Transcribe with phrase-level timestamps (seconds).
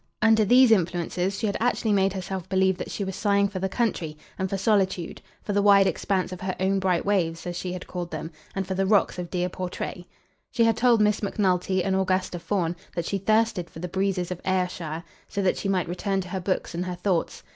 [0.19, 3.69] Under these influences she had actually made herself believe that she was sighing for the
[3.69, 7.73] country, and for solitude; for the wide expanse of her own bright waves, as she
[7.73, 10.07] had called them, and for the rocks of dear Portray.
[10.49, 14.41] She had told Miss Macnulty and Augusta Fawn that she thirsted for the breezes of
[14.43, 17.43] Ayrshire, so that she might return to her books and her thoughts.